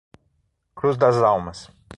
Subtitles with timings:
[0.73, 1.69] Cruz das Almas